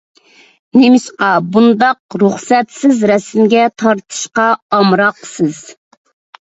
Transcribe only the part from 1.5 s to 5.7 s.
بۇنداق رۇخسەتسىز رەسىمگە تارتىشقا ئامراقسىز؟